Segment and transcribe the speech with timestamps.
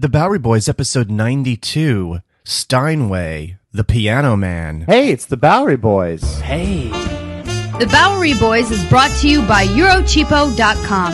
[0.00, 4.86] The Bowery Boys, episode 92 Steinway, the Piano Man.
[4.88, 6.40] Hey, it's the Bowery Boys.
[6.40, 6.88] Hey.
[7.78, 11.12] The Bowery Boys is brought to you by Eurocheapo.com.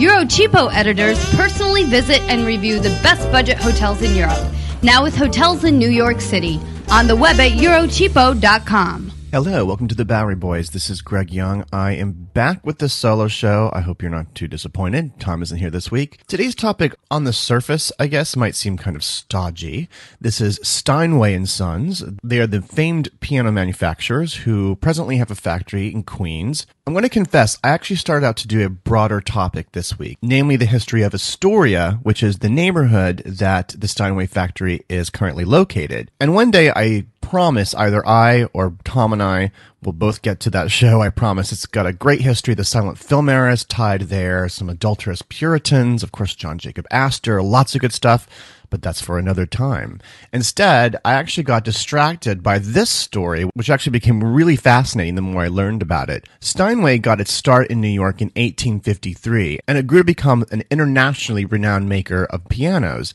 [0.00, 4.52] Eurocheapo editors personally visit and review the best budget hotels in Europe.
[4.82, 6.60] Now with hotels in New York City.
[6.90, 9.13] On the web at Eurocheapo.com.
[9.34, 10.70] Hello, welcome to the Bowery Boys.
[10.70, 11.64] This is Greg Young.
[11.72, 13.68] I am back with the solo show.
[13.72, 15.18] I hope you're not too disappointed.
[15.18, 16.20] Tom isn't here this week.
[16.28, 19.88] Today's topic, on the surface, I guess, might seem kind of stodgy.
[20.20, 22.04] This is Steinway and Sons.
[22.22, 26.68] They are the famed piano manufacturers who presently have a factory in Queens.
[26.86, 30.18] I'm going to confess, I actually started out to do a broader topic this week,
[30.22, 35.44] namely the history of Astoria, which is the neighborhood that the Steinway factory is currently
[35.44, 36.10] located.
[36.20, 39.50] And one day I promise either I or Tom and I
[39.82, 41.00] will both get to that show.
[41.00, 41.52] I promise.
[41.52, 42.54] It's got a great history.
[42.54, 44.48] The silent film era is tied there.
[44.48, 48.28] Some adulterous Puritans, of course, John Jacob Astor, lots of good stuff.
[48.70, 50.00] But that's for another time.
[50.32, 55.44] Instead, I actually got distracted by this story, which actually became really fascinating the more
[55.44, 56.26] I learned about it.
[56.40, 60.64] Steinway got its start in New York in 1853, and it grew to become an
[60.70, 63.14] internationally renowned maker of pianos.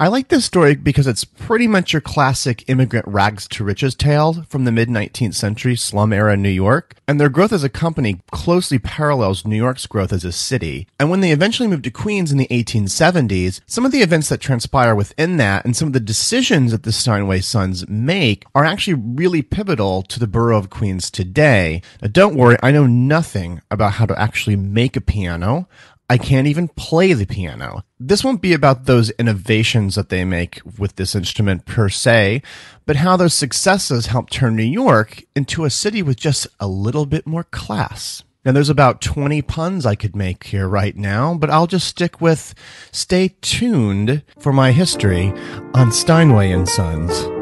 [0.00, 4.46] I like this story because it's pretty much your classic immigrant rags to riches tale
[4.48, 6.94] from the mid 19th century slum era New York.
[7.06, 10.88] And their growth as a company closely parallels New York's growth as a city.
[10.98, 14.40] And when they eventually moved to Queens in the 1870s, some of the events that
[14.40, 18.94] transpire within that and some of the decisions that the Steinway sons make are actually
[18.94, 21.82] really pivotal to the borough of Queens today.
[22.00, 25.68] Now, don't worry, I know nothing about how to actually make a piano.
[26.10, 27.84] I can't even play the piano.
[28.00, 32.42] This won't be about those innovations that they make with this instrument per se,
[32.84, 37.06] but how those successes help turn New York into a city with just a little
[37.06, 38.24] bit more class.
[38.44, 42.20] Now, there's about 20 puns I could make here right now, but I'll just stick
[42.20, 42.54] with
[42.90, 45.32] stay tuned for my history
[45.74, 47.39] on Steinway and Sons.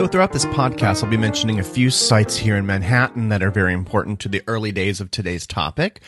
[0.00, 3.50] So, throughout this podcast, I'll be mentioning a few sites here in Manhattan that are
[3.50, 6.00] very important to the early days of today's topic.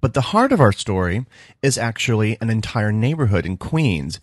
[0.00, 1.26] But the heart of our story
[1.60, 4.20] is actually an entire neighborhood in Queens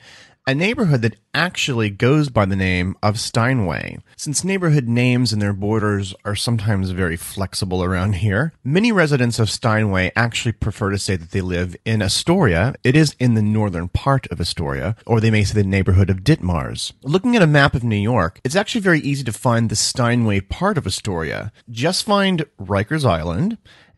[0.48, 3.98] a neighborhood that actually goes by the name of Steinway.
[4.16, 9.50] Since neighborhood names and their borders are sometimes very flexible around here, many residents of
[9.50, 12.76] Steinway actually prefer to say that they live in Astoria.
[12.86, 16.24] It is in the northern part of Astoria, or they may say the neighborhood of
[16.24, 16.94] Ditmars.
[17.04, 20.40] Looking at a map of New York, it's actually very easy to find the Steinway
[20.40, 21.52] part of Astoria.
[21.70, 23.58] Just find Rikers Island,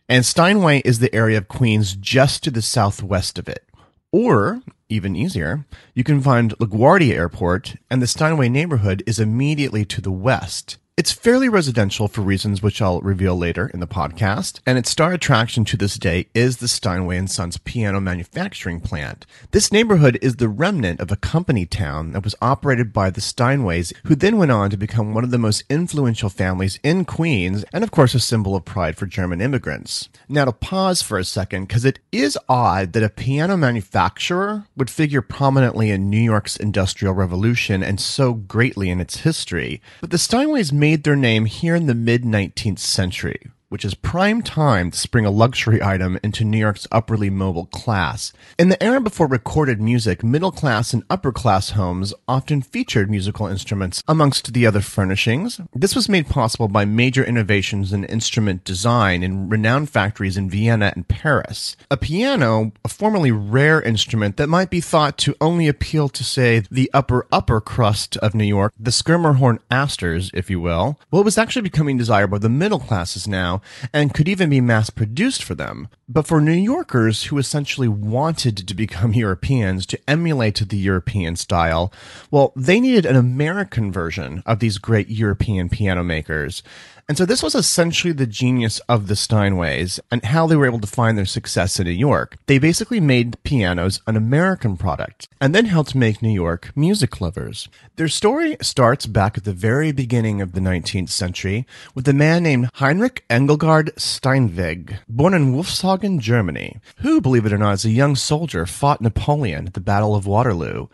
[0.09, 3.63] and Steinway is the area of Queens just to the southwest of it.
[4.11, 10.01] Or, even easier, you can find LaGuardia Airport, and the Steinway neighborhood is immediately to
[10.01, 10.77] the west.
[10.99, 15.13] It's fairly residential for reasons which I'll reveal later in the podcast, and its star
[15.13, 19.25] attraction to this day is the Steinway and Sons piano manufacturing plant.
[19.51, 23.93] This neighborhood is the remnant of a company town that was operated by the Steinways,
[24.07, 27.81] who then went on to become one of the most influential families in Queens, and
[27.81, 30.09] of course a symbol of pride for German immigrants.
[30.27, 34.89] Now to pause for a second, because it is odd that a piano manufacturer would
[34.89, 40.17] figure prominently in New York's Industrial Revolution and so greatly in its history, but the
[40.17, 43.51] Steinways made made their name here in the mid 19th century.
[43.69, 48.33] Which is prime time to spring a luxury item into New York's upperly mobile class.
[48.57, 53.47] In the era before recorded music, middle class and upper class homes often featured musical
[53.47, 55.61] instruments amongst the other furnishings.
[55.73, 60.91] This was made possible by major innovations in instrument design in renowned factories in Vienna
[60.95, 61.77] and Paris.
[61.91, 66.63] A piano, a formerly rare instrument that might be thought to only appeal to, say,
[66.71, 71.25] the upper upper crust of New York, the Schermerhorn Astors, if you will, well, it
[71.25, 73.58] was actually becoming desired by the middle classes now
[73.93, 75.87] and could even be mass produced for them.
[76.07, 81.91] But for New Yorkers who essentially wanted to become Europeans, to emulate the European style,
[82.31, 86.63] well, they needed an American version of these great European piano makers.
[87.09, 90.79] And so this was essentially the genius of the Steinways and how they were able
[90.79, 92.37] to find their success in New York.
[92.45, 97.67] They basically made pianos an American product and then helped make New York music lovers.
[97.95, 101.65] Their story starts back at the very beginning of the 19th century
[101.95, 107.57] with a man named Heinrich Engelhard Steinweg, born in Wolfshagen, Germany, who, believe it or
[107.57, 110.89] not, as a young soldier fought Napoleon at the Battle of Waterloo.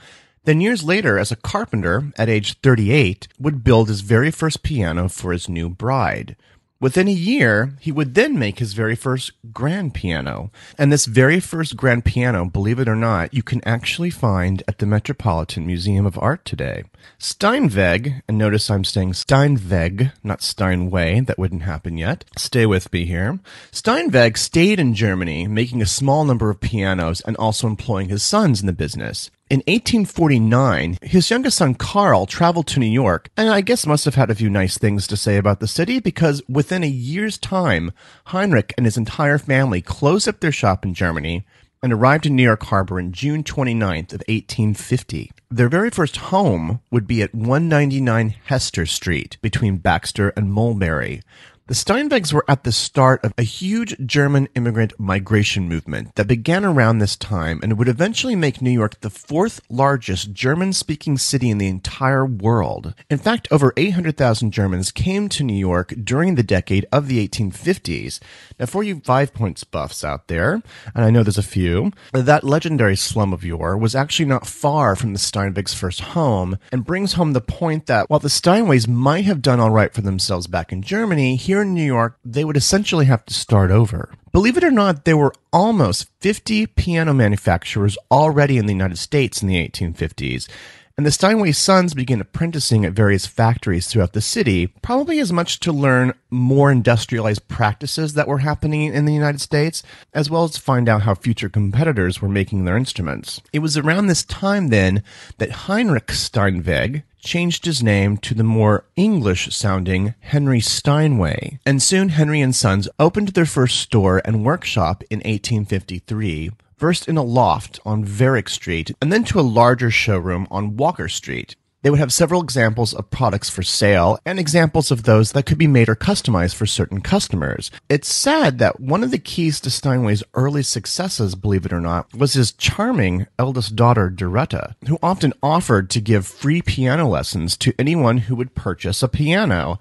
[0.46, 5.10] Then years later, as a carpenter at age 38, would build his very first piano
[5.10, 6.36] for his new bride.
[6.80, 10.52] Within a year, he would then make his very first grand piano.
[10.78, 14.78] And this very first grand piano, believe it or not, you can actually find at
[14.78, 16.84] the Metropolitan Museum of Art today.
[17.18, 22.26] Steinweg, and notice I'm saying Steinweg, not Steinway, that wouldn't happen yet.
[22.38, 23.40] Stay with me here.
[23.72, 28.60] Steinweg stayed in Germany, making a small number of pianos and also employing his sons
[28.60, 29.32] in the business.
[29.48, 34.16] In 1849, his youngest son Carl traveled to New York, and I guess must have
[34.16, 37.92] had a few nice things to say about the city because within a year's time,
[38.26, 41.46] Heinrich and his entire family closed up their shop in Germany
[41.84, 45.32] and arrived in New York Harbor in June 29th of 1850.
[45.52, 51.22] Their very first home would be at 199 Hester Street between Baxter and Mulberry.
[51.68, 56.64] The Steinwegs were at the start of a huge German immigrant migration movement that began
[56.64, 61.50] around this time and would eventually make New York the fourth largest German speaking city
[61.50, 62.94] in the entire world.
[63.10, 68.20] In fact, over 800,000 Germans came to New York during the decade of the 1850s.
[68.60, 70.62] Now, for you Five Points buffs out there,
[70.94, 74.96] and I know there's a few, that legendary slum of yore was actually not far
[74.96, 79.26] from the Steinwegs' first home and brings home the point that while the Steinways might
[79.26, 82.58] have done all right for themselves back in Germany, here in New York, they would
[82.58, 84.14] essentially have to start over.
[84.32, 89.42] Believe it or not, there were almost 50 piano manufacturers already in the United States
[89.42, 90.48] in the 1850s.
[90.98, 95.60] And the Steinway sons began apprenticing at various factories throughout the city, probably as much
[95.60, 99.84] to learn more industrialized practices that were happening in the United States,
[100.14, 103.42] as well as to find out how future competitors were making their instruments.
[103.52, 105.04] It was around this time then
[105.38, 111.60] that Heinrich Steinweg, changed his name to the more English sounding Henry Steinway.
[111.66, 117.18] And soon Henry and Sons opened their first store and workshop in 1853 first in
[117.18, 121.56] a loft on Varick Street, and then to a larger showroom on Walker Street.
[121.86, 125.60] They would have several examples of products for sale and examples of those that could
[125.60, 127.70] be made or customized for certain customers.
[127.90, 132.12] It's sad that one of the keys to Steinway's early successes, believe it or not,
[132.12, 137.76] was his charming eldest daughter, Doretta, who often offered to give free piano lessons to
[137.78, 139.78] anyone who would purchase a piano.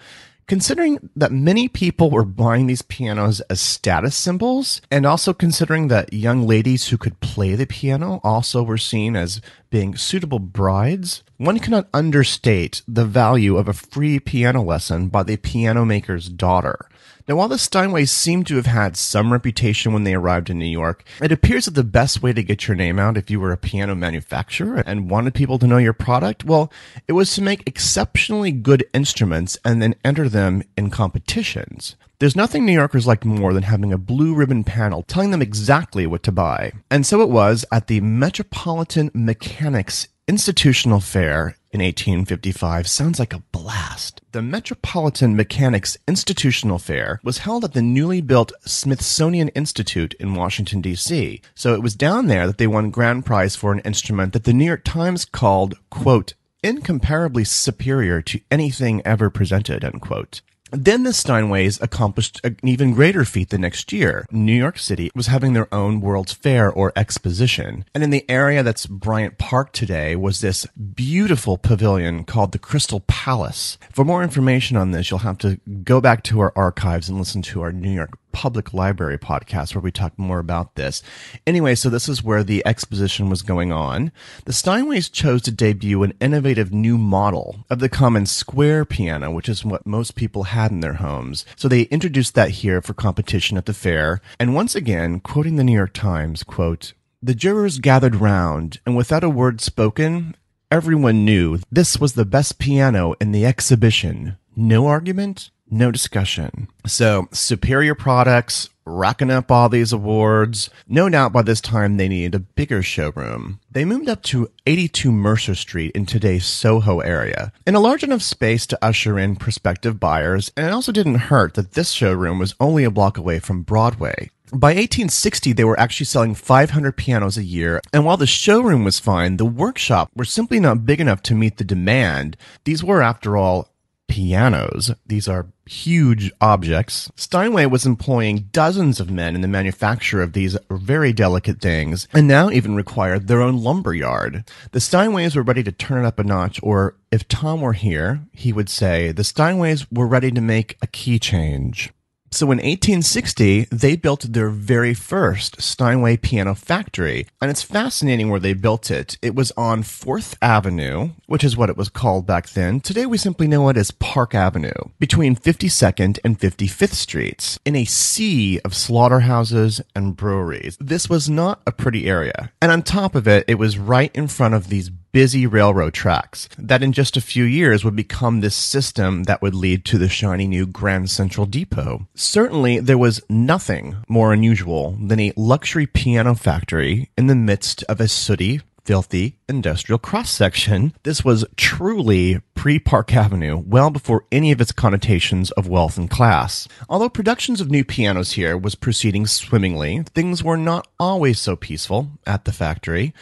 [0.46, 6.12] Considering that many people were buying these pianos as status symbols, and also considering that
[6.12, 11.58] young ladies who could play the piano also were seen as being suitable brides, one
[11.58, 16.89] cannot understate the value of a free piano lesson by the piano maker's daughter.
[17.26, 20.66] Now, while the Steinways seem to have had some reputation when they arrived in New
[20.66, 23.50] York, it appears that the best way to get your name out if you were
[23.50, 26.70] a piano manufacturer and wanted people to know your product, well,
[27.08, 31.96] it was to make exceptionally good instruments and then enter them in competitions.
[32.19, 36.06] There's nothing New Yorkers liked more than having a blue ribbon panel telling them exactly
[36.06, 36.72] what to buy.
[36.90, 43.43] And so it was at the Metropolitan Mechanics Institutional Fair in 1855 sounds like a
[43.52, 44.22] blast.
[44.32, 50.81] The Metropolitan Mechanics Institutional Fair was held at the newly built Smithsonian Institute in Washington,
[50.81, 51.43] D.C.
[51.54, 54.54] So it was down there that they won grand prize for an instrument that the
[54.54, 60.40] New York Times called, quote, incomparably superior to anything ever presented, unquote.
[60.71, 64.27] Then the Steinways accomplished an even greater feat the next year.
[64.31, 67.85] New York City was having their own World's Fair or exposition.
[67.94, 73.01] And in the area that's Bryant Park today was this beautiful pavilion called the Crystal
[73.01, 73.79] Palace.
[73.93, 77.43] For more information on this, you'll have to go back to our archives and listen
[77.43, 81.03] to our New York public library podcast where we talk more about this.
[81.46, 84.12] Anyway, so this is where the exposition was going on.
[84.44, 89.48] The Steinways chose to debut an innovative new model of the common square piano, which
[89.48, 91.46] is what most people had in their homes.
[91.56, 94.20] So they introduced that here for competition at the fair.
[94.38, 99.24] And once again, quoting the New York Times, quote, the jurors gathered round, and without
[99.24, 100.36] a word spoken,
[100.70, 104.36] everyone knew this was the best piano in the exhibition.
[104.56, 106.69] No argument, no discussion.
[106.87, 110.71] So, superior products, racking up all these awards.
[110.87, 113.61] No doubt by this time they needed a bigger showroom.
[113.71, 118.23] They moved up to 82 Mercer Street in today's Soho area, in a large enough
[118.23, 122.55] space to usher in prospective buyers, and it also didn't hurt that this showroom was
[122.61, 124.31] only a block away from Broadway.
[124.53, 129.01] By 1860, they were actually selling 500 pianos a year, and while the showroom was
[129.01, 132.37] fine, the workshop were simply not big enough to meet the demand.
[132.65, 133.73] These were, after all,
[134.08, 134.93] pianos.
[135.06, 137.11] These are huge objects.
[137.17, 142.29] Steinway was employing dozens of men in the manufacture of these very delicate things, and
[142.29, 144.44] now even required their own lumber yard.
[144.73, 148.20] The Steinways were ready to turn it up a notch, or if Tom were here,
[148.32, 151.93] he would say the Steinways were ready to make a key change.
[152.34, 157.29] So in 1860, they built their very first Steinway piano factory.
[157.41, 159.17] And it's fascinating where they built it.
[159.22, 162.81] It was on 4th Avenue, which is what it was called back then.
[162.81, 167.84] Today we simply know it as Park Avenue, between 52nd and 55th Streets, in a
[167.84, 170.76] sea of slaughterhouses and breweries.
[170.81, 172.50] This was not a pretty area.
[172.60, 176.49] And on top of it, it was right in front of these busy railroad tracks
[176.59, 180.09] that in just a few years would become this system that would lead to the
[180.09, 182.09] shiny new Grand Central Depot.
[182.17, 188.01] Certainly, there was nothing more unusual than a luxury piano factory in the midst of
[188.01, 190.93] a sooty, filthy industrial cross section.
[191.05, 196.11] This was truly pre Park Avenue, well before any of its connotations of wealth and
[196.11, 196.67] class.
[196.89, 202.11] Although productions of new pianos here was proceeding swimmingly, things were not always so peaceful
[202.27, 203.15] at the factory.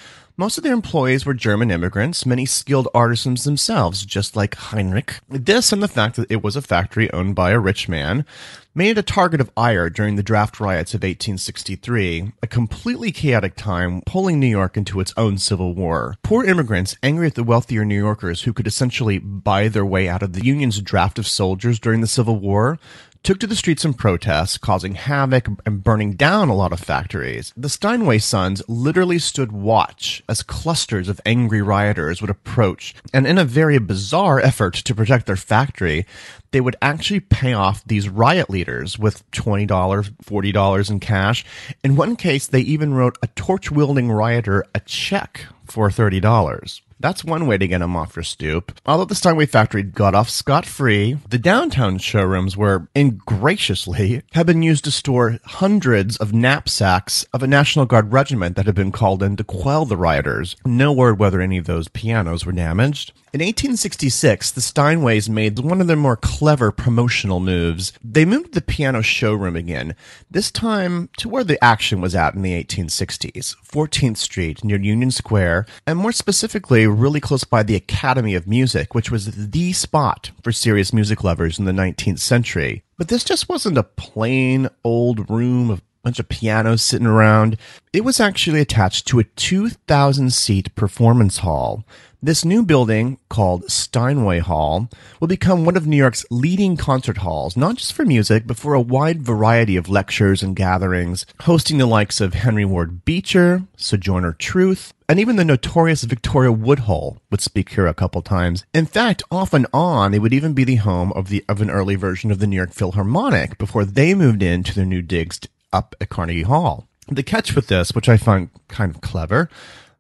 [0.43, 5.21] Most of their employees were German immigrants, many skilled artisans themselves, just like Heinrich.
[5.29, 8.27] This and the fact that it was a factory owned by a rich man
[8.75, 13.55] made it a target of ire during the draft riots of 1863, a completely chaotic
[13.55, 16.17] time pulling New York into its own civil war.
[16.25, 20.25] Poor immigrants, angry at the wealthier New Yorkers who could essentially buy their way out
[20.25, 22.81] of the Union's draft of soldiers during the Civil War,
[23.23, 27.52] took to the streets in protest, causing havoc and burning down a lot of factories.
[27.57, 33.38] The Steinway sons literally stood watch as clusters of angry rioters would approach, and in
[33.38, 36.05] a very bizarre effort to protect their factory,
[36.50, 41.45] they would actually pay off these riot leaders with $20, $40 in cash.
[41.85, 46.81] In one case, they even wrote a torch wielding rioter a check for $30.
[47.02, 48.78] That's one way to get them off your stoop.
[48.87, 54.62] Although the Steinway factory got off scot free, the downtown showrooms were ingraciously have been
[54.62, 59.23] used to store hundreds of knapsacks of a National Guard regiment that had been called
[59.23, 60.54] in to quell the rioters.
[60.64, 63.12] No word whether any of those pianos were damaged.
[63.35, 67.95] In 1866, the Steinways made one of their more clever promotional moves.
[68.05, 69.97] They moved the piano showroom again,
[70.31, 75.11] this time to where the action was at in the 1860s, 14th Street near Union
[75.11, 80.31] Square, and more specifically, really close by the Academy of Music, which was the spot
[80.43, 82.83] for serious music lovers in the 19th century.
[82.99, 87.57] But this just wasn't a plain old room of a bunch of pianos sitting around.
[87.95, 91.87] It was actually attached to a 2,000 seat performance hall.
[92.25, 94.88] This new building, called Steinway Hall,
[95.19, 98.75] will become one of New York's leading concert halls, not just for music, but for
[98.75, 104.35] a wide variety of lectures and gatherings, hosting the likes of Henry Ward Beecher, Sojourner
[104.35, 108.64] Truth, and even the notorious Victoria Woodhull would speak here a couple times.
[108.73, 111.71] In fact, off and on, it would even be the home of the of an
[111.71, 115.41] early version of the New York Philharmonic before they moved into their new digs
[115.73, 116.87] up at Carnegie Hall.
[117.09, 119.50] The catch with this, which I find kind of clever,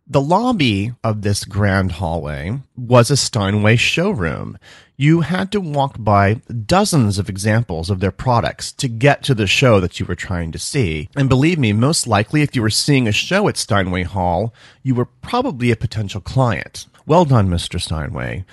[0.06, 4.58] the lobby of this grand hallway was a Steinway showroom.
[4.96, 6.34] You had to walk by
[6.66, 10.52] dozens of examples of their products to get to the show that you were trying
[10.52, 11.08] to see.
[11.16, 14.94] And believe me, most likely if you were seeing a show at Steinway Hall, you
[14.94, 16.86] were probably a potential client.
[17.06, 17.80] Well done, Mr.
[17.80, 18.44] Steinway.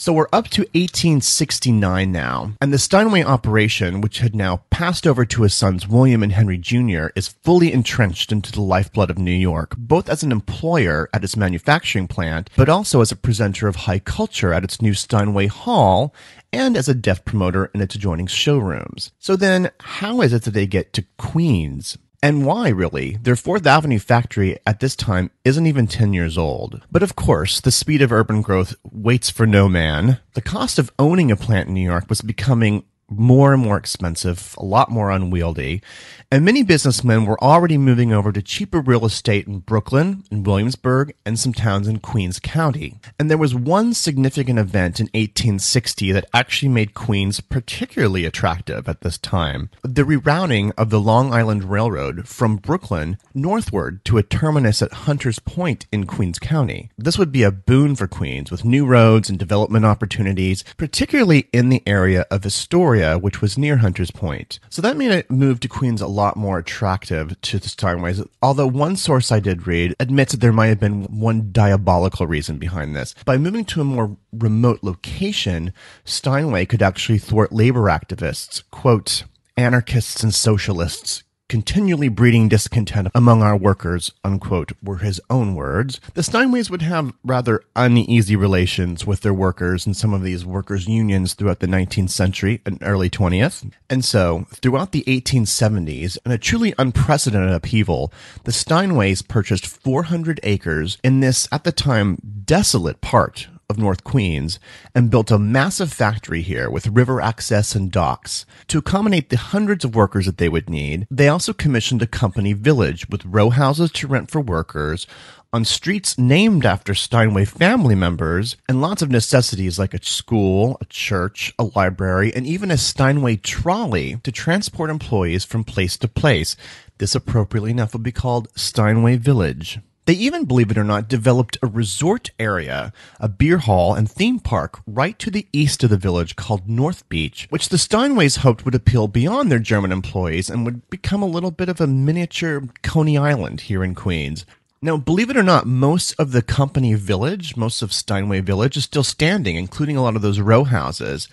[0.00, 5.24] So we're up to 1869 now, and the Steinway operation, which had now passed over
[5.24, 9.32] to his sons William and Henry Jr., is fully entrenched into the lifeblood of New
[9.32, 13.74] York, both as an employer at its manufacturing plant, but also as a presenter of
[13.74, 16.14] high culture at its new Steinway Hall,
[16.52, 19.10] and as a deaf promoter in its adjoining showrooms.
[19.18, 21.98] So then, how is it that they get to Queens?
[22.20, 23.16] And why, really?
[23.22, 26.82] Their Fourth Avenue factory at this time isn't even 10 years old.
[26.90, 30.18] But of course, the speed of urban growth waits for no man.
[30.34, 34.54] The cost of owning a plant in New York was becoming more and more expensive,
[34.58, 35.82] a lot more unwieldy,
[36.30, 41.14] and many businessmen were already moving over to cheaper real estate in Brooklyn, in Williamsburg,
[41.24, 43.00] and some towns in Queens County.
[43.18, 49.00] And there was one significant event in 1860 that actually made Queens particularly attractive at
[49.00, 49.70] this time.
[49.82, 55.38] The rerouting of the Long Island Railroad from Brooklyn northward to a terminus at Hunters
[55.38, 56.90] Point in Queens County.
[56.98, 61.70] This would be a boon for Queens with new roads and development opportunities, particularly in
[61.70, 64.58] the area of Astoria, which was near Hunters Point.
[64.68, 68.26] So that made it move to Queens a lot more attractive to the Steinways.
[68.42, 72.58] Although one source I did read admits that there might have been one diabolical reason
[72.58, 73.14] behind this.
[73.24, 75.72] By moving to a more remote location,
[76.04, 79.24] Steinway could actually thwart labor activists, quote,
[79.56, 86.00] anarchists and socialists continually breeding discontent among our workers, unquote, were his own words.
[86.14, 90.86] The Steinways would have rather uneasy relations with their workers and some of these workers'
[90.86, 93.70] unions throughout the 19th century and early 20th.
[93.88, 98.12] And so, throughout the 1870s, in a truly unprecedented upheaval,
[98.44, 104.58] the Steinways purchased 400 acres in this, at the time, desolate part of North Queens
[104.94, 108.46] and built a massive factory here with river access and docks.
[108.68, 112.54] To accommodate the hundreds of workers that they would need, they also commissioned a company
[112.54, 115.06] village with row houses to rent for workers
[115.52, 120.86] on streets named after Steinway family members and lots of necessities like a school, a
[120.86, 126.56] church, a library, and even a Steinway trolley to transport employees from place to place.
[126.96, 129.78] This appropriately enough would be called Steinway Village.
[130.08, 134.38] They even, believe it or not, developed a resort area, a beer hall, and theme
[134.38, 138.64] park right to the east of the village called North Beach, which the Steinways hoped
[138.64, 142.62] would appeal beyond their German employees and would become a little bit of a miniature
[142.82, 144.46] Coney Island here in Queens.
[144.80, 148.84] Now, believe it or not, most of the company village, most of Steinway Village is
[148.84, 151.28] still standing, including a lot of those row houses.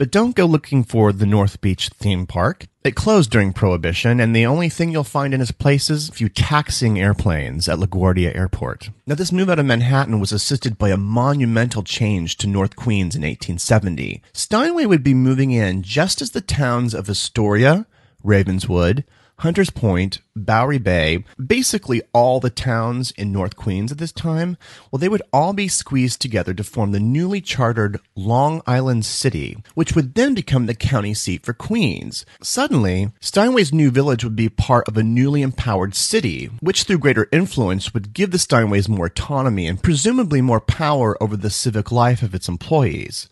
[0.00, 2.68] But don't go looking for the North Beach theme park.
[2.82, 6.12] It closed during Prohibition, and the only thing you'll find in its place is a
[6.12, 8.88] few taxing airplanes at LaGuardia Airport.
[9.06, 13.14] Now, this move out of Manhattan was assisted by a monumental change to North Queens
[13.14, 14.22] in 1870.
[14.32, 17.84] Steinway would be moving in just as the towns of Astoria,
[18.24, 19.04] Ravenswood,
[19.40, 24.58] Hunters Point, Bowery Bay, basically all the towns in North Queens at this time,
[24.90, 29.56] well, they would all be squeezed together to form the newly chartered Long Island City,
[29.74, 32.26] which would then become the county seat for Queens.
[32.42, 37.26] Suddenly, Steinway's new village would be part of a newly empowered city, which through greater
[37.32, 42.22] influence would give the Steinways more autonomy and presumably more power over the civic life
[42.22, 43.26] of its employees.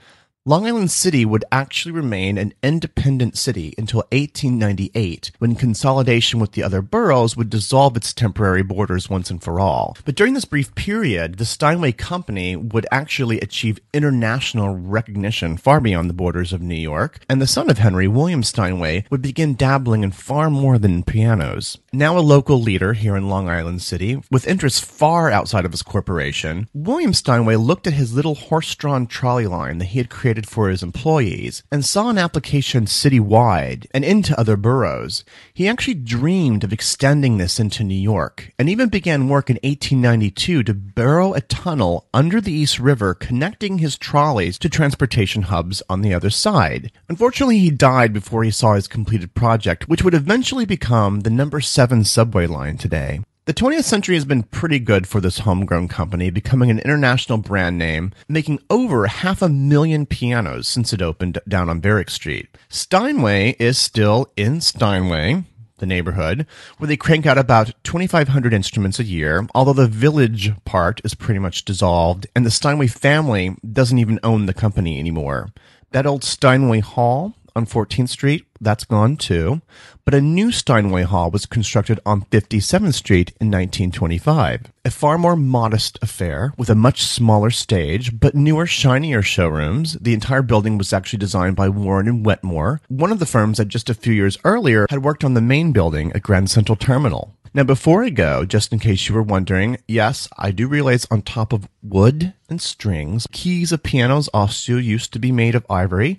[0.48, 6.62] Long Island City would actually remain an independent city until 1898, when consolidation with the
[6.62, 9.94] other boroughs would dissolve its temporary borders once and for all.
[10.06, 16.08] But during this brief period, the Steinway Company would actually achieve international recognition far beyond
[16.08, 20.02] the borders of New York, and the son of Henry, William Steinway, would begin dabbling
[20.02, 21.76] in far more than pianos.
[21.92, 25.82] Now a local leader here in Long Island City, with interests far outside of his
[25.82, 30.68] corporation, William Steinway looked at his little horse-drawn trolley line that he had created for
[30.68, 35.24] his employees and saw an application citywide and into other boroughs.
[35.54, 40.62] He actually dreamed of extending this into New York and even began work in 1892
[40.64, 46.02] to burrow a tunnel under the East River connecting his trolleys to transportation hubs on
[46.02, 46.92] the other side.
[47.08, 51.60] Unfortunately, he died before he saw his completed project, which would eventually become the number
[51.60, 53.20] 7 subway line today.
[53.48, 57.78] The 20th century has been pretty good for this homegrown company, becoming an international brand
[57.78, 62.48] name, making over half a million pianos since it opened down on Varick Street.
[62.68, 65.44] Steinway is still in Steinway,
[65.78, 71.00] the neighborhood, where they crank out about 2,500 instruments a year, although the village part
[71.02, 75.54] is pretty much dissolved, and the Steinway family doesn't even own the company anymore.
[75.92, 79.60] That old Steinway Hall on 14th Street, that's gone too.
[80.04, 84.72] But a new Steinway Hall was constructed on 57th Street in 1925.
[84.84, 89.94] A far more modest affair with a much smaller stage, but newer, shinier showrooms.
[90.00, 93.68] The entire building was actually designed by Warren and Wetmore, one of the firms that
[93.68, 97.34] just a few years earlier had worked on the main building at Grand Central Terminal.
[97.54, 101.22] Now, before I go, just in case you were wondering, yes, I do realize on
[101.22, 106.18] top of wood and strings, keys of pianos also used to be made of ivory.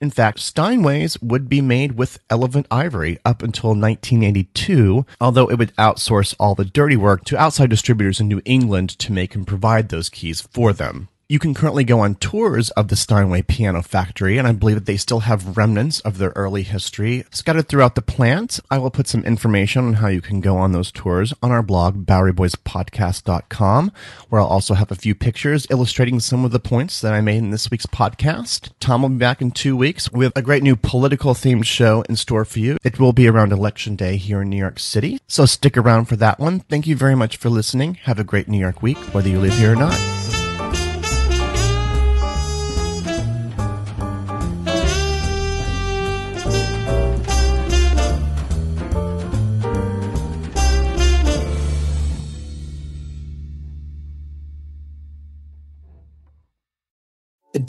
[0.00, 5.76] In fact, Steinways would be made with elephant ivory up until 1982, although it would
[5.76, 9.90] outsource all the dirty work to outside distributors in New England to make and provide
[9.90, 11.08] those keys for them.
[11.30, 14.86] You can currently go on tours of the Steinway Piano Factory, and I believe that
[14.86, 18.58] they still have remnants of their early history scattered throughout the plant.
[18.68, 21.62] I will put some information on how you can go on those tours on our
[21.62, 23.92] blog, BoweryBoysPodcast.com,
[24.28, 27.38] where I'll also have a few pictures illustrating some of the points that I made
[27.38, 28.72] in this week's podcast.
[28.80, 32.16] Tom will be back in two weeks with a great new political themed show in
[32.16, 32.76] store for you.
[32.82, 36.16] It will be around Election Day here in New York City, so stick around for
[36.16, 36.58] that one.
[36.58, 37.94] Thank you very much for listening.
[38.02, 40.29] Have a great New York week, whether you live here or not.